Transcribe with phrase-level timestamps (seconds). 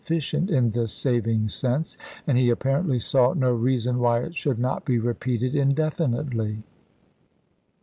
[0.03, 1.95] ficient in this saving sense,
[2.25, 6.57] and he apparently saw no reason why it should not be repeated indefinitely.